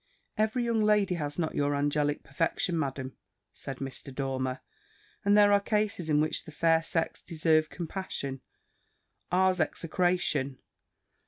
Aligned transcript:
"Every 0.35 0.63
young 0.65 0.81
lady 0.81 1.13
has 1.13 1.37
not 1.37 1.53
your 1.53 1.75
angelic 1.75 2.23
perfection, 2.23 2.75
Madam," 2.79 3.17
said 3.53 3.77
Mr. 3.77 4.11
Dormer. 4.11 4.61
"And 5.23 5.37
there 5.37 5.53
are 5.53 5.59
cases 5.59 6.09
in 6.09 6.19
which 6.19 6.45
the 6.45 6.51
fair 6.51 6.81
sex 6.81 7.21
deserve 7.21 7.69
compassion, 7.69 8.41
ours 9.31 9.59
execration. 9.59 10.57